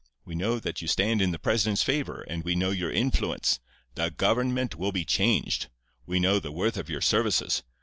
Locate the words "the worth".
6.39-6.75